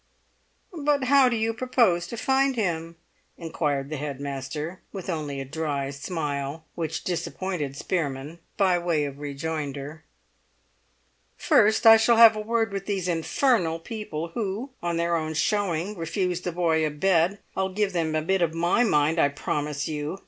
[0.75, 2.95] "But how do you propose to find him?"
[3.37, 9.19] inquired the head master, with only a dry smile (which disappointed Spearman) by way of
[9.19, 10.03] rejoinder.
[11.37, 15.95] "First I shall have a word with these infernal people who, on their own showing,
[15.95, 17.37] refused the boy a bed.
[17.55, 20.17] I'll give them a bit of my mind, I promise you!